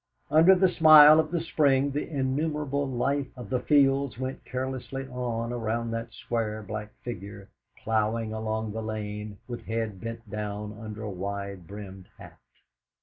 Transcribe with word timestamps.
Under 0.31 0.55
the 0.55 0.67
smile 0.67 1.19
of 1.19 1.29
the 1.29 1.39
spring 1.41 1.91
the 1.91 2.09
innumerable 2.09 2.89
life 2.89 3.27
of 3.35 3.51
the 3.51 3.59
fields 3.59 4.17
went 4.17 4.43
carelessly 4.45 5.07
on 5.07 5.53
around 5.53 5.91
that 5.91 6.11
square 6.11 6.63
black 6.63 6.91
figure 7.03 7.49
ploughing 7.77 8.33
along 8.33 8.71
the 8.73 8.81
lane 8.81 9.37
with 9.47 9.65
head 9.67 10.01
bent 10.01 10.27
down 10.27 10.73
under 10.81 11.03
a 11.03 11.11
wide 11.11 11.67
brimmed 11.67 12.09
hat. 12.17 12.39